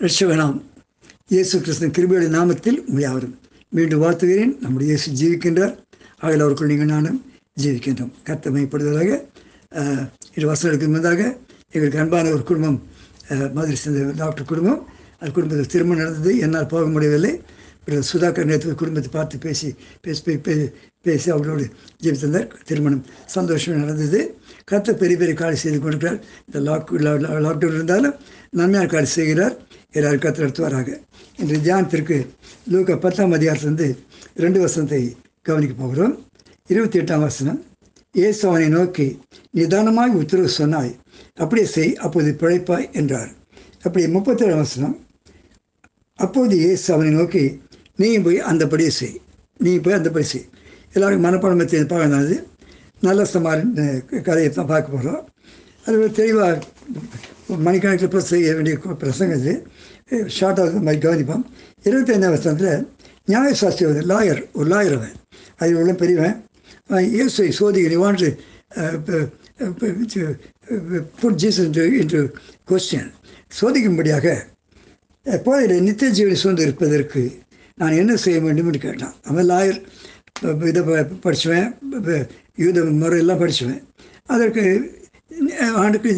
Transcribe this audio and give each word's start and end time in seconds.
ரட்சகனாம் 0.00 0.62
இயேசு 1.28 1.60
கிருஷ்ணன் 1.60 1.90
கிருபையுடைய 1.90 2.36
நாமத்தில் 2.36 2.78
உங்களை 2.78 3.02
யாவரும் 3.02 3.38
மீண்டும் 3.68 4.02
வாழ்த்துகிறேன். 4.02 4.58
நம்முடைய 4.60 4.94
இயேசு 4.94 5.12
ஜீவிக்கின்றார். 5.12 5.76
ஆகிய 6.18 6.44
அவருக்குள் 6.44 6.66
நீங்கள் 6.66 6.86
நானும் 6.86 7.24
ஜீவிக்கின்றோம். 7.62 8.10
கர்த்தமயப்படுவதாக 8.26 9.22
இரு 10.34 10.46
வருஷங்களுக்கு 10.46 10.88
முன்னதாக 10.88 11.36
எங்களுக்கு 11.70 11.98
அன்பான 11.98 12.30
ஒரு 12.30 12.42
குடும்பம் 12.42 12.82
மதுரை 13.28 13.76
சேர்ந்த 13.76 14.12
டாக்டர் 14.16 14.44
குடும்பம். 14.44 14.86
அது 15.18 15.32
குடும்பத்தில் 15.32 15.66
திருமணம் 15.66 16.04
நடந்தது. 16.04 16.38
என்னால் 16.38 16.66
போக 16.66 16.86
முடியவில்லை. 16.86 17.42
பிறகு 17.84 18.06
சுதாகர் 18.12 18.44
நேற்று 18.44 18.74
குடும்பத்தை 18.74 19.10
பார்த்து 19.12 19.38
பேசி 19.38 19.74
பேசி 20.00 20.32
பே- 20.32 20.72
பேசி 21.02 21.30
அவர்களோடு 21.30 21.70
ஜீவித்திருந்தார். 22.02 22.50
திருமணம் 22.64 23.04
சந்தோஷம் 23.26 23.78
நடந்தது. 23.78 24.34
கர்த்தர் 24.64 24.96
பெரிய 24.96 25.16
பெரிய 25.16 25.36
காலை 25.36 25.56
செய்து 25.56 25.80
கொண்டிருக்கிறார் 25.80 26.24
இந்த 26.52 26.70
லாக் 26.70 26.92
லாக்டவுன் 26.92 27.74
இருந்தாலும் 27.74 28.14
நன்மையாக 28.50 28.86
காலை 28.86 29.06
செய்கிறார். 29.06 29.65
எல்லாரும் 29.98 30.22
கர்த்தர் 30.24 30.44
நடத்துவாராக. 30.44 30.88
இன்று 31.40 31.56
தியானத்திற்கு 31.66 32.16
லூக்க 32.72 32.96
பத்தாம் 33.04 33.34
அதிகாரத்திலிருந்து 33.36 33.88
ரெண்டு 34.44 34.58
வசனத்தை 34.64 35.02
கவனிக்க 35.46 35.74
போகிறோம். 35.82 36.14
இருபத்தி 36.70 36.98
எட்டாம் 37.00 37.26
வசனம் 37.28 37.58
இயேசு 38.14 38.42
அவனை 38.48 38.68
நோக்கி 38.76 39.06
நிதானமாய் 39.58 40.18
உத்தரவு 40.20 40.50
சொன்னாய் 40.58 40.92
அப்படியே 41.42 41.66
செய் 41.74 41.92
அப்போது 42.04 42.30
பிழைப்பாய் 42.40 42.86
என்றார். 43.00 43.30
அப்படி 43.84 44.04
முப்பத்தேழாம் 44.16 44.62
வசனம் 44.64 44.96
அப்போது 46.18 46.54
இயேசு 46.64 46.86
அவனை 46.94 47.10
நோக்கி 47.18 47.44
நீயும் 48.00 48.24
போய் 48.26 48.38
அந்தபடியே 48.50 48.92
செய் 49.00 49.16
நீ 49.60 49.72
போய் 49.84 49.98
அந்தபடி 49.98 50.26
செய். 50.32 50.46
எல்லாரும் 50.96 51.24
மனப்பாடம் 51.26 51.60
பற்றி 51.60 51.78
பார்க்கறது 51.92 52.36
நல்ல 53.06 53.22
சமாரின் 53.32 53.72
கதையை 54.26 54.50
தான் 54.50 54.70
பார்க்க 54.72 54.94
போகிறோம் 54.94 55.22
அது 55.86 56.06
தெளிவாக 56.18 56.54
மணிக்கணக்கில் 57.66 58.08
இப்போ 58.08 58.20
செய்ய 58.30 58.54
வேண்டிய 58.56 58.76
பிரசங்கம் 59.02 59.40
இது. 59.40 59.54
ஷார்ட்டாக 60.38 60.80
மாதிரி 60.86 61.00
கவனிப்போம். 61.06 61.44
இருபத்தைந்தாம் 61.88 62.34
வருஷத்தில் 62.34 62.74
நியாயசாஸ்திரி 63.32 63.86
வந்து 63.90 64.04
லாயர் 64.12 64.40
ஒரு 64.58 64.68
லாயர் 64.72 64.96
அவன். 64.98 65.16
அது 65.60 65.78
உள்ள 65.82 65.92
பெரியவன். 66.02 66.36
இயேசுவை 67.16 67.50
சோதிக்க 67.60 67.98
want 68.04 68.26
put 71.20 71.38
Jesus 71.42 71.66
into 71.68 71.84
into 72.00 72.20
question 72.70 73.10
சோதிக்கும்படியாக 73.60 74.34
போதில் 75.46 75.84
நித்திய 75.86 76.10
ஜீவனை 76.16 76.36
சூழ்ந்து 76.42 76.66
இருப்பதற்கு 76.66 77.22
நான் 77.80 77.98
என்ன 78.00 78.12
செய்ய 78.24 78.40
வேண்டும் 78.44 78.68
என்று 78.70 78.80
கேட்டான். 78.84 79.14
அவன் 79.30 79.48
லாயர் 79.52 79.80
இதை 80.70 80.82
படிச்சுவேன். 81.24 81.68
யூத 82.64 82.84
முறையெல்லாம் 83.02 83.42
படிச்சுவேன். 83.42 83.80
அதற்கு 84.34 84.64
ஆண்டுக்கு 85.82 86.08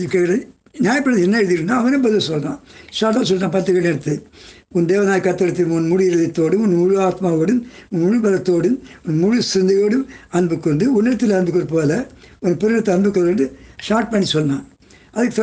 இது 0.73 0.91
நியாயப்படுத்தி 0.91 1.23
என்ன 1.23 1.41
எழுதிருந்தா 1.41 1.69
அவனும் 1.69 2.01
பதில் 2.01 2.19
சொல்கிறான் 2.19 2.61
ஷார்ட்டாக 2.91 3.23
சொல்கிறான் 3.23 3.51
பத்து 3.51 3.73
கேள்வி 3.73 3.89
எடுத்து. 3.89 4.27
உன் 4.69 4.87
தேவனாய் 4.87 5.27
கத்தெடுத்து 5.27 5.65
உன் 5.65 5.87
முழு 5.87 6.05
இதயத்தோடும் 6.05 6.55
உன் 6.55 6.75
முழு 6.75 7.01
ஆத்மாவோடும் 7.01 7.63
உன் 7.91 8.01
முழு 8.01 8.19
பலத்தோடும் 8.19 8.79
உன் 9.07 9.19
முழு 9.19 9.43
சிந்தையோடும் 9.55 10.07
அன்பு 10.29 10.59
கொண்டு 10.59 10.93
உன்னிடத்தில் 10.93 11.33
அன்பு 11.33 11.53
கொள் 11.53 11.65
போல 11.65 12.07
உன் 12.39 12.57
பிறத்தை 12.57 12.95
அன்பு 12.95 13.11
கொண்டு 13.11 13.57
ஷார்ட் 13.81 14.11
பண்ணி 14.11 14.27
சொன்னான். 14.27 14.69
அதுக்கு 15.13 15.43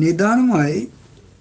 நிதானமாய் 0.00 0.88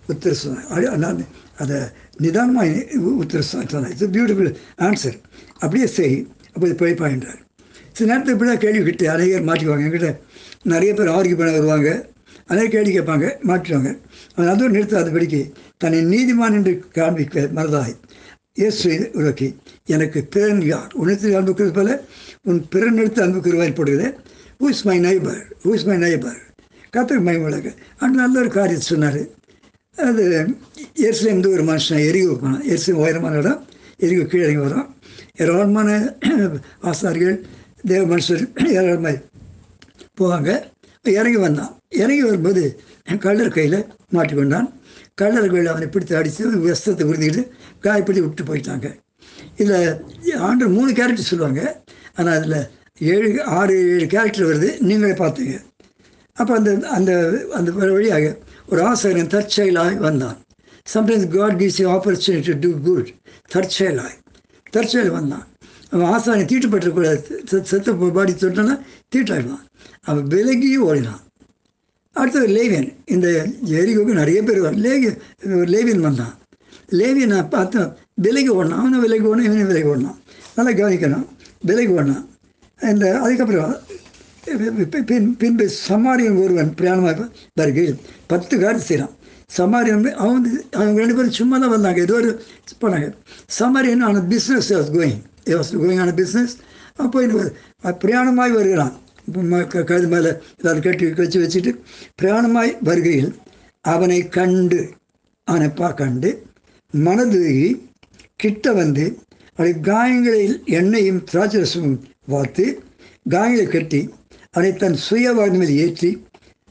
உத்தர 0.08 0.31
சொன்னான் 0.31 0.66
அது- 0.66 1.25
அதை 1.58 1.78
நிதானமாக 2.17 2.86
உத்தர 2.95 3.39
சொன்னான் 3.39 3.89
இட்ஸ் 3.89 4.03
பியூட்டிஃபுல் 4.03 4.56
ஆன்சர் 4.78 5.17
அப்படியே 5.53 5.86
செய். 5.88 6.28
அப்போ 6.53 6.67
இது 6.67 6.86
பிழைப்பாயின்றார் 6.86 7.41
சில 7.91 8.09
நேரத்தில் 8.09 8.33
இப்படி 8.33 8.52
தான் 8.52 8.59
கேள்வி 8.59 8.83
கிட்டு 8.83 9.09
அநேகர் 9.09 9.45
மாற்றிக்குவாங்க 9.45 9.83
என்கிட்ட 9.83 10.17
நிறைய 10.63 10.94
பேர் 10.94 11.08
ஆர்கியூ 11.08 11.38
பண்ண 11.38 11.52
வருவாங்க. 11.52 12.13
அதே 12.49 12.67
கேள்வி 12.67 12.99
கேட்பாங்க 12.99 13.27
மாற்றுவாங்க 13.47 13.89
அவன் 14.35 14.51
அதுவும் 14.53 14.75
நிறுத்தாதபடிக்கு 14.75 15.41
தன்னை 15.77 15.99
நீதிமான் 16.05 16.53
என்று 16.53 16.73
காண்பிக்க 16.91 17.49
மறதாய் 17.55 17.95
இயேசு 18.53 19.11
உருவாக்கி 19.13 19.47
எனக்கு 19.85 20.23
பிறன் 20.23 20.61
யார்? 20.66 20.91
உணர்த்து 20.93 21.38
அன்புக்குறது 21.39 21.73
போல 21.73 22.03
உன் 22.43 22.67
பிறன் 22.69 22.97
எடுத்து 22.97 23.23
அன்புக்கு 23.23 23.61
வாய்ப்படுகிறது 23.61 24.07
who 24.59 24.67
is 24.69 24.84
my 24.84 25.00
neighbour 25.00 25.41
who 25.63 25.73
is 25.73 25.85
my 25.85 25.97
neighbour 25.97 26.39
கத்தர் 26.94 27.19
மை 27.19 27.38
உலக 27.38 27.73
அந்த 27.97 28.16
நல்ல 28.22 28.39
ஒரு 28.39 28.50
காரியத்தை 28.50 28.85
சொன்னார். 28.88 29.22
அது 29.97 30.23
எருசலேம் 31.07 31.41
ஒரு 31.47 31.63
மனுஷன்? 31.63 32.05
எரிவு 32.09 32.39
போனான். 32.39 32.63
எருசலேம் 32.69 33.01
உயரமான 33.03 33.38
இடம். 33.38 33.66
எரிவு 34.00 34.23
கீழே 34.25 34.55
வரும் 34.55 34.88
ஏராளமான 35.38 35.89
ஆசாரிகள் 36.81 37.38
தேவ 37.85 38.01
மனுஷர் 38.16 38.44
ஏராளமாக 38.67 39.22
போவாங்க. 40.19 40.50
இறங்கி 41.13 41.38
வந்தான். 41.38 41.71
இறங்கி 41.89 42.23
வரும்போது 42.23 42.63
கள்ளர் 43.25 43.55
கையில் 43.57 43.79
மாட்டிக்கொண்டான் 44.13 44.67
கள்ளர்கள் 45.21 45.66
அவனை 45.66 45.88
பிடித்து 45.88 46.16
அடித்து 46.16 46.49
வஸ்திரத்தை 46.66 47.05
உறுதிக்கிட்டு 47.09 47.43
காயப்படி 47.85 48.21
விட்டு 48.25 48.43
போயிட்டாங்க. 48.43 48.88
இதில் 49.55 50.39
ஆண்டு 50.47 50.67
மூணு 50.67 50.93
கேரக்டர் 50.93 51.29
சொல்லுவாங்க. 51.29 51.83
ஆனால் 52.16 52.38
அதில் 52.38 52.59
ஏழு 53.13 53.43
ஆறு 53.43 53.75
ஏழு 53.93 54.05
கேரக்டர் 54.05 54.49
வருது. 54.49 54.69
நீங்களே 54.79 55.13
பார்த்துங்க. 55.13 55.57
அப்போ 56.33 56.55
அந்த 56.55 56.71
அந்த 56.97 57.11
அந்த 57.53 57.72
வழியாக 57.72 58.37
ஒரு 58.69 58.81
ஆசிரியன் 58.83 59.33
தற்செயலாய் 59.35 59.97
வந்தான். 59.97 60.37
Sometimes 60.93 61.27
God 61.37 61.61
gives 61.61 61.81
you 61.81 61.87
opportunity 61.97 62.59
to 62.59 62.59
do 62.59 62.72
good 62.87 63.09
தற்செயலாய். 63.55 64.17
தற்செயல் 64.72 65.09
வந்தான். 65.09 65.45
அவன் 65.94 66.07
ஆசானை 66.13 66.46
தீட்டுப்பட்டுக்கூடாது 66.51 67.19
செத்த 67.72 67.94
பாடி 68.18 68.34
தொட்டனா 68.44 68.75
தீட்டாயிடுவான். 69.13 69.63
அவன் 70.09 70.25
விலகி 70.34 70.69
ஓடினான் 70.88 71.22
அடுத்தது 72.16 72.47
லேவியன். 72.57 72.90
இந்த 73.13 73.28
எரிகோக்கு 73.79 74.19
நிறைய 74.22 74.40
பேர் 74.47 74.63
வரும் 74.66 74.84
லேவி 74.85 75.09
லேவியன் 75.73 76.06
வந்தான். 76.07 76.34
லேவியன் 77.00 77.34
நான் 77.35 77.51
பார்த்தேன் 77.56 77.90
விலகி 78.25 78.51
ஓடணும் 78.57 78.79
அவனை 78.81 79.00
விலகி 79.06 79.28
ஓடணும் 79.29 79.47
இவனை 79.50 79.68
விலகி 79.72 79.90
ஓடணும் 79.94 80.18
நல்லா 80.57 80.73
கவனிக்கணும். 80.79 81.28
விலகி 81.69 81.94
ஓடணும் 81.97 82.23
இந்த 82.94 83.06
அதுக்கப்புறம் 83.25 83.75
பின் 85.09 85.29
பின்பு 85.41 85.66
சமாரியன் 85.88 86.40
ஒருவன் 86.41 86.73
பிரயாணமாக 86.79 87.22
வருகையில் 87.59 88.02
பத்து 88.31 88.53
காரியம் 88.63 88.88
செய்கிறான் 88.90 89.13
சமாரியன் 89.57 89.97
வந்து 89.97 90.12
அவன் 90.22 90.35
வந்து 90.38 90.52
அவங்க 90.78 90.97
ரெண்டு 91.02 91.16
பேரும் 91.17 91.38
சும்மா 91.40 91.56
தான் 91.63 91.73
வந்தாங்க. 91.75 92.00
ஏதோ 92.07 92.16
ஒரு 92.22 92.31
போனாங்க 92.84 93.07
சமாரியன் 93.59 94.06
on 94.07 94.23
business 94.34 94.69
as 94.69 94.72
was 94.78 94.91
going 94.97 95.19
on 95.50 96.11
business 96.11 96.53
அப்போ 96.95 97.23
இந்த 97.23 97.53
பிரயாணமாய் 97.83 98.51
வருகிறான். 98.51 99.00
ம- 99.33 99.67
க- 99.67 99.83
கழுது 99.83 100.07
மேலே 100.07 100.31
எல்லாரும் 100.57 100.81
கட்டி 100.81 101.09
வச்சு 101.09 101.41
வச்சுட்டு 101.41 101.79
பிரயாணமாய் 102.22 102.78
வருகையில் 102.81 103.35
அவனை 103.81 104.28
கண்டு 104.28 104.89
அவனை 105.44 105.69
பா 105.69 105.91
கண்டு 105.91 106.45
மனதுருகி 106.97 107.89
கிட்ட 108.35 108.73
வந்து 108.73 109.19
அவனை 109.55 109.79
காயங்களில் 109.79 110.63
எண்ணெயும் 110.66 111.23
திராட்சரசமும் 111.31 112.00
வார்த்து 112.25 112.84
காயங்களை 113.29 113.67
கட்டி 113.67 114.13
அவனை 114.51 114.73
தன் 114.73 114.95
சுய 114.95 115.31
வாழ்மையில் 115.31 115.78
ஏற்றி 115.78 116.25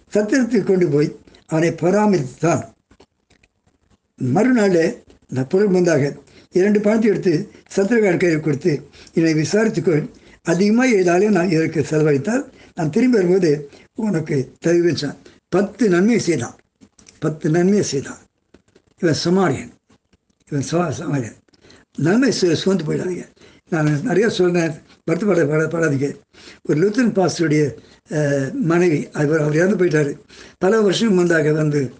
சத்திரத்தில் 0.08 0.64
கொண்டு 0.64 0.88
போய் 0.88 1.16
அவனை 1.46 1.70
பராமரித்தான். 1.70 2.72
மறுநாள் 4.14 5.02
நான் 5.28 5.48
பொருள் 5.48 5.68
வந்தாக 5.68 6.16
இரண்டு 6.54 6.81
பணத்தை 6.81 7.10
எடுத்து 7.10 7.50
சத்திரக்காரன் 7.76 8.19
கையில் 8.19 8.41
கொடுத்து 8.41 8.87
என்னை 9.15 9.34
விசாரித்துக்கொள் 9.34 10.10
அதிகமாக 10.42 10.88
எழுதாலும் 10.88 11.31
நான் 11.31 11.50
இதற்கு 11.50 11.81
செலவழித்தால் 11.81 12.44
நான் 12.75 12.91
திரும்பி 12.91 13.16
வரும்போது 13.16 13.70
உனக்கு 13.94 14.53
தெரிவிச்சான் 14.66 15.16
பத்து 15.48 15.88
நன்மையை 15.88 16.20
செய்தான். 16.20 16.56
பத்து 17.19 17.50
நன்மையை 17.50 17.82
செய்தான். 17.82 18.16
இவன் 19.03 19.16
சமாரியன். 19.25 19.70
இவன் 20.50 20.64
சமா 20.70 20.93
சமாரியன். 20.98 21.34
நன்மை 21.98 22.32
சு- 22.41 22.53
சுமந்து 22.53 22.84
போயிடாதீங்க. 22.84 23.26
நான் 23.69 24.03
நிறைய 24.03 24.28
சொல்றேன் 24.28 24.70
வருத்தப்பட 25.10 25.66
பட 25.66 25.66
படாதீங்க. 25.66 26.16
ஒரு 26.62 26.88
லூத்தன் 26.88 27.12
பாஸ்டருடைய 27.12 28.53
மனைவி 28.53 29.10
அவர் 29.10 29.41
அவர் 29.41 29.54
இறந்து 29.54 29.84
போயிட்டார். 29.84 30.19
பல 30.59 30.81
வருஷம் 30.81 31.19
முந்தாக 31.19 31.53
வந்து 31.53 31.93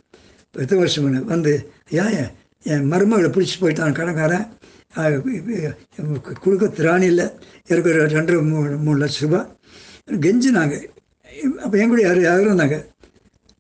பத்து 0.51 0.77
வருஷம் 0.77 1.25
வந்து 1.25 1.71
ஏன் 1.91 2.43
என் 2.65 2.93
மருமகளை 2.93 3.27
பிடிச்சி 3.27 3.57
போயிட்டான் 3.61 3.93
கடன்காரன் 3.93 4.49
கொடுக்க 6.41 6.67
திராணி 6.67 7.03
இல்லை. 7.03 7.27
இருக்கிற 7.67 8.07
ரெண்டு 8.07 8.43
மூணு 8.43 8.77
மூணு 8.77 9.05
லட்ச 9.05 9.21
ரூபா. 9.21 9.57
கெஞ்சினாங்க 10.11 10.89
அப்போ 11.59 11.79
என் 11.79 11.89
கூட 11.89 12.01
யார் 12.01 12.21
யாரும் 12.21 12.59
இருந்தாங்க. 12.59 12.85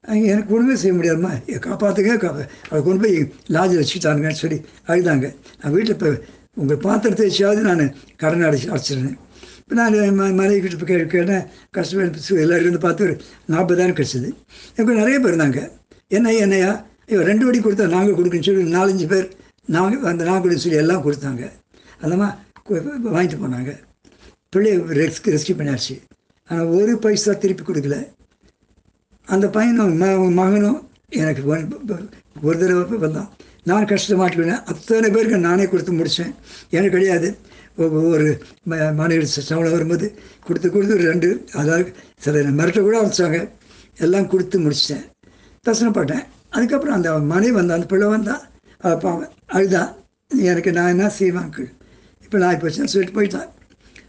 அங்கே 0.01 0.27
எனக்கு 0.27 0.55
ஒன்றுமே 0.55 0.77
செய்ய 0.77 0.97
முடியாதும்மா. 0.97 1.31
காப்பாற்றுங்க 1.47 2.17
காப்பா 2.17 2.49
அதை 2.71 2.83
கொண்டு 2.83 2.97
போய் 2.97 3.33
லாஜில் 3.49 3.83
வச்சுக்கிட்டானுங்கன்னு 3.83 4.31
சொல்லி 4.31 4.65
அழுதாங்க. 4.87 5.35
நான் 5.63 5.73
வீட்டில் 5.73 5.93
இப்போ 5.93 6.21
உங்கள் 6.55 6.77
பாத்திரத்தை 6.77 7.27
வச்சாவது 7.29 7.61
நான் 7.61 7.95
கடன் 8.17 8.43
அடைச்சி 8.43 8.69
அடைச்சிருந்தேன் 8.69 9.19
இப்போ 9.59 9.75
நான் 9.75 9.95
ம- 9.95 10.35
மனைவி 10.35 10.69
கிட்ட 10.69 11.05
கேட்டேன். 11.05 11.45
கஷ்டப்பட்டு 11.71 12.41
எல்லாரும் 12.41 12.61
இருந்து 12.61 12.79
பார்த்து 12.79 13.05
ஒரு 13.05 13.21
நாற்பதாயிரம் 13.47 13.97
கிடச்சிது. 13.97 14.33
எனக்கு 14.77 14.95
நிறைய 14.95 15.21
பேர் 15.21 15.37
இருந்தாங்க. 15.37 15.71
என்ன 16.09 16.33
என்னையா? 16.33 16.87
ஐயோ 17.09 17.21
ரெண்டு 17.31 17.45
வடி 17.47 17.59
கொடுத்தா 17.65 17.87
நாங்கள் 17.97 18.17
கொடுக்குன்னு 18.19 18.49
சொல்லி 18.49 18.75
நாலஞ்சு 18.79 19.07
பேர் 19.13 19.29
நாங்கள் 19.77 20.09
அந்த 20.11 20.25
நான் 20.31 20.65
சொல்லி 20.65 20.83
எல்லாம் 20.85 21.05
கொடுத்தாங்க. 21.07 21.45
அதெல்லாம் 22.03 22.35
வாங்கிட்டு 23.17 23.39
போனாங்க. 23.45 23.73
பிள்ளைய 24.53 24.75
ரெஸ்க் 25.01 25.31
ரெஸ்கியூ 25.35 25.57
பண்ணியாச்சு. 25.59 25.95
ஆனால் 26.51 26.71
ஒரு 26.79 26.93
பைசா 27.05 27.33
திருப்பி 27.43 27.65
கொடுக்கல. 27.65 27.97
அந்த 29.29 29.47
பையனும் 29.57 29.95
ம 30.03 30.07
மகனும் 30.41 30.79
எனக்கு 31.23 31.43
ஒரு 32.47 32.57
தடவை 32.61 32.99
வந்தான். 33.07 33.29
நான் 33.71 33.89
கஷ்டமாட்டுவேன் 33.91 34.63
அத்தனை 34.71 35.09
பேருக்கு 35.15 35.37
நானே 35.49 35.67
கொடுத்து 35.73 35.93
முடித்தேன் 35.99 36.33
எனக்கு 36.75 36.95
கிடையாது. 36.97 37.29
ஒவ்வொரு 37.85 38.27
மாநில 38.71 38.91
மனைவி 38.99 39.27
சம்பளம் 39.27 39.75
வரும்போது 39.77 40.07
கொடுத்து 40.47 40.69
கொடுத்து 40.75 40.97
ஒரு 40.97 41.07
ரெண்டு 41.13 41.29
அதாவது 41.61 41.93
சில 42.25 42.43
மிரட்ட 42.59 42.81
கூட 42.87 42.97
அமைச்சாங்க 43.03 43.39
எல்லாம் 44.05 44.29
கொடுத்து 44.33 44.57
முடிச்சிட்டேன். 44.65 45.05
தசனப்பட்டேன் 45.67 46.25
அதுக்கப்புறம் 46.57 46.97
அந்த 46.99 47.11
மனைவி 47.33 47.55
வந்தா 47.59 47.77
அந்த 47.79 47.89
பிள்ளை 47.93 48.09
வந்தா 48.15 48.37
அவ 48.85 48.95
பாவம் 49.05 49.25
எனக்கு 50.51 50.71
நான் 50.79 50.93
என்ன 50.95 51.09
செய்வேன் 51.21 51.51
இப்போ 52.25 52.37
நான் 52.43 52.55
இப்போ 52.57 52.71
சொல்லிட்டு 52.77 53.17
போயிட்டான். 53.19 53.51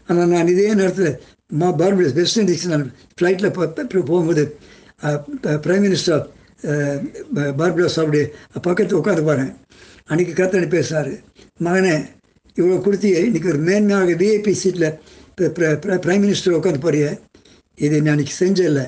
ஆனால் 0.08 0.30
நான் 0.32 0.50
இதே 0.52 0.72
நேரத்தில் 0.80 1.12
மா 1.60 1.68
பார்படஸ் 1.80 2.16
வெஸ்ட் 2.18 2.38
இண்டீஸ் 2.42 2.64
நான் 2.72 2.84
ஃப்ளைட்டில் 3.18 3.54
போகும்போது 4.10 4.44
பிரைம் 5.64 5.84
மினிஸ்டர் 5.86 6.22
பார்படஸ் 7.60 7.98
அப்படி 8.02 8.20
பக்கத்தில் 8.66 8.98
உட்காந்து 9.00 9.24
பாருங்க. 9.28 9.52
அன்றைக்கி 10.10 10.32
கத்தனை 10.40 10.68
பேசுகிறார் 10.76 11.12
மகனே 11.66 11.94
இவ்வளோ 12.56 12.78
கொடுத்தியே 12.86 13.20
இன்றைக்கி 13.28 13.50
ஒரு 13.54 13.60
மேன்மையாக 13.68 14.16
விஐபி 14.22 14.54
சீட்டில் 14.62 14.88
பிரைம் 16.06 16.24
மினிஸ்டர் 16.24 16.58
உட்காந்து 16.58 16.84
போறிய. 16.86 17.06
இது 17.78 17.94
நான் 18.02 18.14
அன்றைக்கி 18.14 18.36
செஞ்சல 18.42 18.82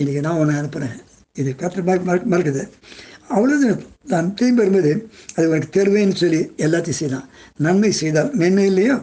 இன்றைக்கி 0.00 0.22
நான் 0.28 0.40
உன்னை 0.42 0.56
அனுப்புகிறேன் 0.60 0.96
இது 1.40 1.50
கற்று 1.60 1.82
மறக்க 1.82 2.36
மறக்குது. 2.36 2.62
அவ்வளவு 3.34 3.68
நான் 4.12 4.34
திரும்பி 4.38 4.60
வரும்போது 4.62 4.92
அது 5.36 5.48
உனக்கு 5.50 5.68
தெருவேன்னு 5.76 6.20
சொல்லி 6.22 6.40
எல்லாத்தையும் 6.64 7.00
செய்தான். 7.00 7.26
நன்மை 7.64 7.90
செய்தால் 8.00 8.30
மேன்மை 8.40 8.66
இல்லையோ? 8.70 8.96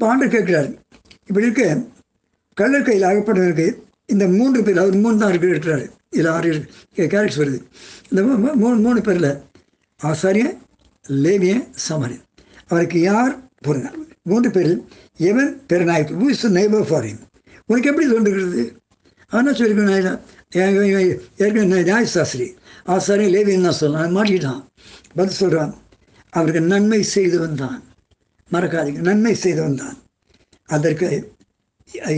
பாண்டர் 0.00 0.34
கேட்குறாரு. 0.34 0.70
இப்படி 1.26 1.46
இருக்க 1.46 1.64
கள்ளர் 2.60 2.86
கையில் 2.86 3.08
அகப்பட்டவருக்கு 3.08 3.68
இந்த 4.06 4.24
மூன்று 4.38 4.62
பேர் 4.62 4.78
அவர் 4.82 5.02
மூணு 5.04 5.16
தான் 5.18 5.32
இருக்கு 5.32 5.52
இருக்கிறாரு. 5.54 5.86
இதில் 6.10 6.30
ஆறு 6.36 6.50
கேரக்டர்ஸ் 6.96 7.40
வருது. 7.42 7.58
இந்த 8.08 8.22
மூணு 8.62 8.76
மூணு 8.86 9.00
பேரில் 9.08 9.30
ஆசாரியன் 10.00 10.56
லேவியன் 11.24 11.64
சமரியன். 11.88 12.24
அவருக்கு 12.66 13.00
யார் 13.00 13.34
பொருங்க 13.66 13.88
மூன்று 14.30 14.50
பேரில் 14.50 14.78
எவன் 15.30 15.50
பெருநாயக்கு? 15.72 16.14
Who 16.20 16.28
is 16.32 16.40
the 16.44 16.84
ஃபாரின் 16.90 17.20
உனக்கு 17.66 17.90
எப்படி 17.90 18.06
தோன்றுகிறது 18.08 18.62
ஆனால் 19.28 19.54
சொல்லிக்கணும் 19.54 20.20
ஏன் 20.62 20.76
ஏற்கனவே 21.42 21.66
நான் 21.70 21.88
நியாய 21.88 22.06
சாஸ்திரி 22.16 22.46
ஆசாரியன் 22.94 23.34
லேவியன் 23.34 23.66
தான் 23.68 23.80
சொல்லலாம் 23.80 24.16
மாட்டிட்டான் 24.16 24.62
பதில் 25.16 25.40
சொல்கிறான் 25.42 25.72
அவருக்கு 26.32 26.62
நன்மை 26.72 27.00
செய்து 27.14 27.36
வந்தான் 27.44 27.80
மறக்காதீங்க 28.50 29.02
நன்மை 29.10 29.34
செய்து 29.44 29.60
வந்தான் 29.66 29.96
அதற்கு 30.68 31.08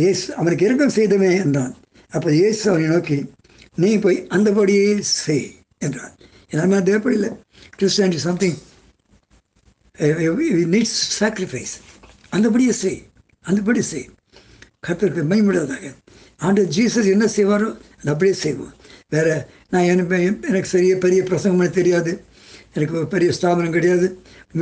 இயேசு 0.03 0.27
அவனுக்கு 0.41 0.67
இறக்கம் 0.67 0.97
செய்தவே 0.97 1.31
என்றான். 1.45 1.73
அப்போ 2.13 2.29
இயேசு 2.41 2.63
அவனை 2.71 2.87
நோக்கி 2.93 3.19
நீ 3.83 3.91
போய் 4.05 4.19
அந்தபடியே 4.37 4.85
செய் 5.17 5.47
என்றான். 5.87 6.15
எல்லாமே 6.53 6.79
தேவைப்படல. 6.89 7.29
கிறிஸ்டியானிட்டி 7.79 8.21
சம்திங் 8.27 8.57
நீட்ஸ் 10.75 10.99
சாக்ரிஃபைஸ் 11.21 11.75
அந்தபடியே 12.37 12.73
செய் 12.83 13.01
அந்தபடி 13.45 13.83
செய். 13.93 14.07
கத்திற்கு 14.87 15.23
மைமுடாதாக 15.31 15.85
ஆண்டு 16.41 16.63
ஜீசஸ் 16.77 17.13
என்ன 17.15 17.25
செய்வாரோ 17.37 17.69
அது 18.01 18.11
அப்படியே 18.13 18.35
செய்வோம். 18.45 18.73
வேறு 19.15 19.35
நான் 19.73 19.89
எனக்கு 19.93 20.17
எனக்கு 20.49 20.69
சரிய 20.75 20.95
பெரிய 21.05 21.21
பிரசங்கம் 21.31 21.79
தெரியாது. 21.81 22.13
எனக்கு 22.77 22.95
ஒரு 23.01 23.09
பெரிய 23.15 23.31
ஸ்தாபனம் 23.37 23.77
கிடையாது. 23.77 24.07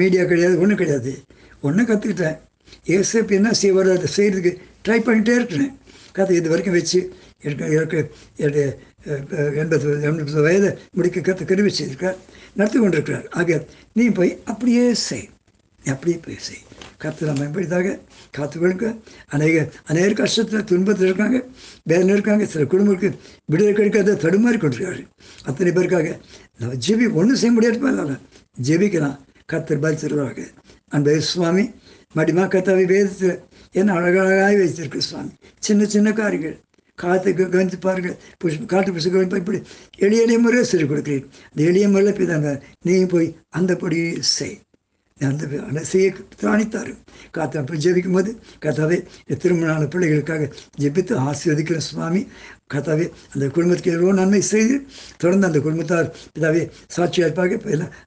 மீடியா 0.00 0.24
கிடையாது 0.32 0.54
ஒன்றும் 0.62 0.80
கிடையாது. 0.82 1.12
ஒன்றும் 1.66 1.88
கற்றுக்கிட்டேன் 1.88 2.38
ஏசப் 2.96 3.36
என்ன 3.38 3.50
செய்வாரோ 3.62 3.90
அதை 3.96 4.08
செய்கிறதுக்கு 4.18 4.52
ட்ரை 4.86 4.98
பண்ணிகிட்டே 5.06 5.34
இருக்கிறேன் 5.40 5.72
கற்று 6.16 6.38
இது 6.40 6.52
வரைக்கும் 6.52 6.76
வச்சு 6.78 7.00
எனக்கு 7.46 7.64
எனக்கு 7.76 7.98
என்னுடைய 8.42 8.66
எண்பது 9.62 9.86
எண்பது 10.08 10.42
வயது 10.46 10.70
முடிக்க 10.96 11.20
கற்று 11.20 11.44
கருவி 11.50 11.72
செய்திருக்கார் 11.78 12.18
நடத்தி 12.58 12.78
கொண்டிருக்கிறார். 12.78 13.26
ஆக 13.40 13.58
நீ 13.98 14.04
போய் 14.18 14.38
அப்படியே 14.44 14.84
செய். 15.08 15.26
அப்படியே 15.92 16.16
போய் 16.24 16.38
செய். 16.38 16.62
கற்று 16.98 17.26
நம்ம 17.26 17.44
எப்படிதாக 17.44 18.00
கொடுக்க 18.36 18.94
அநேக 19.28 19.70
அநேக 19.84 20.10
கஷ்டத்தில் 20.22 20.64
துன்பத்தில் 20.64 21.06
இருக்காங்க 21.06 21.38
வேதனை 21.82 22.12
இருக்காங்க 22.12 22.46
சில 22.46 22.64
குடும்பங்களுக்கு 22.64 23.20
விடுதலை 23.44 23.76
கிடைக்காத 23.76 24.14
தடுமாறி 24.24 24.58
கொண்டிருக்காரு 24.58 25.02
அத்தனை 25.44 25.72
பேருக்காக 25.72 26.08
நம்ம 26.58 26.74
ஜெபி 26.86 27.12
ஒன்றும் 27.12 27.40
செய்ய 27.42 27.52
முடியாது 27.52 27.76
இல்லை 27.76 28.16
ஜெபிக்கலாம். 28.68 29.18
கத்தர் 29.52 29.80
பதில் 29.80 30.02
தருவாங்க 30.02 31.18
சுவாமி 31.18 31.62
மடிமா 32.16 32.44
கத்தாவை 32.44 32.84
வேதத்தில் 32.84 33.40
என்ன 33.72 33.92
அழகழகாக 33.92 34.54
வைத்திருக்கு 34.54 34.98
சுவாமி. 34.98 35.30
சின்ன 35.58 35.86
சின்ன 35.94 36.12
காரியங்கள். 36.12 36.56
காற்று 36.94 37.34
கவனித்து 37.34 37.78
பாருங்கள். 37.78 38.16
புஷ் 38.38 38.58
காட்டு 38.72 38.92
புஷு 38.92 39.10
கவனிப்பா 39.14 39.36
இப்படி 39.36 39.58
எளிய 39.98 40.22
எளிய 40.22 40.38
முறையில் 40.38 40.68
சொல்லிக் 40.70 40.90
கொடுக்குறேன். 40.90 41.24
இந்த 41.54 41.70
எளிய 41.70 41.88
முறையில் 41.88 42.18
பிதாங்க 42.18 42.60
நீ 42.82 43.04
போய் 43.14 43.28
அந்தபடி 43.58 44.00
செய். 44.20 44.58
அந்த 45.20 45.80
செய்ய 45.90 46.06
திராணித்தார் 46.40 46.88
காத்தா 47.36 47.60
இப்போ 47.62 47.76
ஜெபிக்கும் 47.84 48.16
போது 48.16 48.30
கத்தாவே 48.64 48.96
திருமண 49.42 49.74
பிள்ளைகளுக்காக 49.92 50.48
ஜெபித்து 50.82 51.14
ஆசீர்வதிக்கிற 51.28 51.78
சுவாமி. 51.88 52.22
கத்தாவே 52.74 53.04
அந்த 53.32 53.44
குடும்பத்துக்கு 53.48 53.92
எவ்வளோ 53.92 54.14
நன்மை 54.14 54.40
செய்து 54.44 54.76
தொடர்ந்து 55.16 55.46
அந்த 55.46 55.60
குடும்பத்தார் 55.60 56.06
பிதாவே 56.34 56.62
சாட்சியாக 56.88 57.28
இருப்பாங்க 57.28 57.52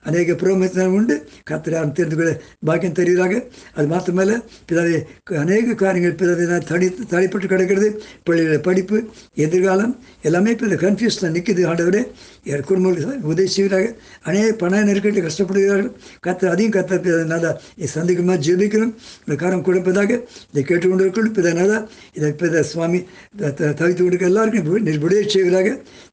அநேக 0.02 0.34
புரோமத்தினர் 0.34 0.94
உண்டு. 0.94 1.14
கத்திரார் 1.50 1.92
தெரிந்து 1.92 2.16
கொள்ள 2.16 2.32
பாக்கியம் 2.66 2.94
தெரிகிறாங்க 2.94 3.36
அது 3.74 3.86
மாத்திரமல்ல 3.88 4.34
பிதாவே 4.68 4.98
அநேக 5.38 5.74
காரியங்கள் 5.76 6.16
பிதாவே 6.16 6.36
தடி 6.62 6.86
தனி 6.90 7.08
தடைப்பட்டு 7.10 7.46
கிடக்கிறது. 7.46 7.88
பிள்ளைகளோட 8.26 8.60
படிப்பு 8.60 8.96
எதிர்காலம் 9.38 9.92
எல்லாமே 10.22 10.50
இப்போ 10.50 10.66
இந்த 10.66 10.78
கன்ஃபியூஷனில் 10.78 11.34
நிற்குது 11.34 11.62
ஆண்டவரே 11.68 12.02
என் 12.46 12.62
குடும்பங்களுக்கு 12.62 12.96
உதவி 13.26 13.48
செய்கிறார்கள் 13.48 13.94
அநேக 14.22 14.52
பண 14.54 14.82
நெருக்கடி 14.84 15.20
கஷ்டப்படுகிறார்கள். 15.20 15.92
கத்த 16.26 16.50
அதையும் 16.50 16.72
கத்த 16.72 17.54
சந்திக்கமாக 17.88 18.38
ஜீவிக்கிறோம் 18.40 18.92
இந்த 19.22 19.36
காரம் 19.36 19.62
கொடுப்பதாக 19.62 20.10
இதை 20.50 20.62
கேட்டுக்கொண்டிருக்கணும் 20.62 21.36
பிதனால 21.38 21.72
இதை 22.14 22.30
பித 22.34 22.62
சுவாமி 22.64 23.00
த- 23.38 23.52
தவித்து 23.72 24.02
கொடுக்க 24.02 24.24
எல்லாருக்கும் 24.24 24.57
விடுதலை 24.66 25.22
செய்வதாக 25.34 25.68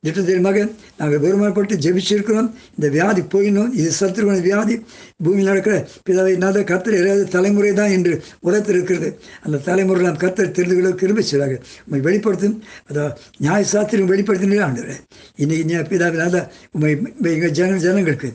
திட்டத்திற்காக 0.05 0.59
நாங்கள் 0.99 1.21
பெருமானப்பட்டு 1.23 1.75
ஜெபிச்சிருக்கிறோம். 1.85 2.49
இந்த 2.75 2.87
வியாதி 2.95 3.21
போயிடணும் 3.33 3.71
இது 3.79 3.89
சத்துருவன 3.99 4.41
வியாதி. 4.47 4.75
பூமியில் 5.23 5.49
நடக்கிற 5.51 5.75
பிதாவை 6.07 6.33
நாத 6.43 6.63
கத்தர் 6.71 6.99
ஏதாவது 7.01 7.23
தலைமுறை 7.35 7.71
தான் 7.79 7.93
என்று 7.97 8.13
உலகத்தில் 8.47 8.75
இருக்கிறது 8.77 9.09
அந்த 9.45 9.61
தலைமுறை 9.69 10.03
நாம் 10.07 10.21
கத்தர் 10.23 10.53
தெரிந்து 10.57 10.75
கொள்ள 10.77 10.91
கிருபை 11.01 11.25
செய்வாங்க 11.31 11.57
உண்மை 11.85 12.01
வெளிப்படுத்தும். 12.07 12.57
அதை 12.89 13.03
நியாய 13.43 13.63
சாத்திரம் 13.73 14.11
வெளிப்படுத்தினே 14.13 14.61
ஆண்டுறேன் 14.67 15.01
இன்னைக்கு 15.43 15.65
நீ 15.71 15.75
பிதாவினால 15.93 16.43
உண்மை 16.75 16.93
எங்கள் 17.35 17.55
ஜன 17.59 17.81
ஜனங்களுக்கு 17.87 18.31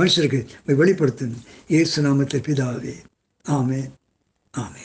மனுஷருக்கு 0.00 0.42
வெளிப்படுத்தும். 0.82 1.36
இயேசு 1.74 2.06
நாமத்தை 2.08 2.40
பிதாவே. 2.48 2.96
ஆமே 3.44 3.82
ஆமே 4.54 4.82